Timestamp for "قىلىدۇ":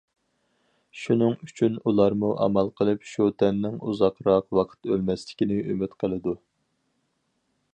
6.05-6.35